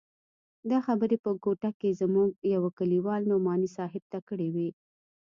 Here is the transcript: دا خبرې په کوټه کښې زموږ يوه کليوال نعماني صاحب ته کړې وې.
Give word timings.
دا 0.69 0.77
خبرې 0.87 1.17
په 1.25 1.31
کوټه 1.43 1.69
کښې 1.79 1.91
زموږ 2.01 2.29
يوه 2.53 2.69
کليوال 2.79 3.21
نعماني 3.31 3.69
صاحب 3.77 4.03
ته 4.11 4.19
کړې 4.27 4.47
وې. 4.55 4.69